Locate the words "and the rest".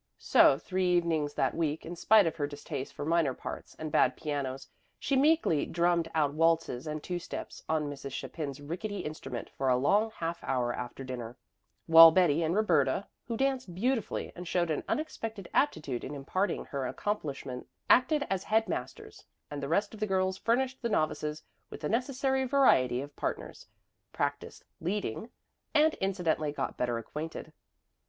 19.51-19.93